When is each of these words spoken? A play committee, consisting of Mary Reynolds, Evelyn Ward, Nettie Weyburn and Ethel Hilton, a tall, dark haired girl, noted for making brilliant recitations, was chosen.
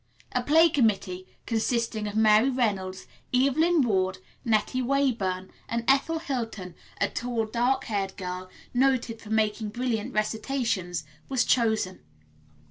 A 0.31 0.41
play 0.41 0.67
committee, 0.67 1.27
consisting 1.45 2.07
of 2.07 2.15
Mary 2.15 2.49
Reynolds, 2.49 3.05
Evelyn 3.31 3.83
Ward, 3.83 4.17
Nettie 4.43 4.81
Weyburn 4.81 5.51
and 5.69 5.83
Ethel 5.87 6.17
Hilton, 6.17 6.73
a 6.99 7.07
tall, 7.07 7.45
dark 7.45 7.83
haired 7.83 8.17
girl, 8.17 8.49
noted 8.73 9.21
for 9.21 9.29
making 9.29 9.69
brilliant 9.69 10.11
recitations, 10.11 11.03
was 11.29 11.45
chosen. 11.45 11.99